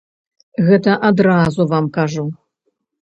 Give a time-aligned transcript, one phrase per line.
[0.69, 2.25] Гэта адразу вам кажу.